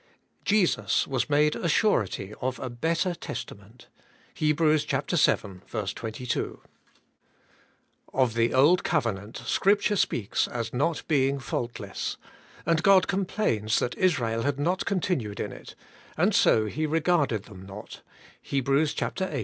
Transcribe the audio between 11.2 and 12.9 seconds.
faultless, and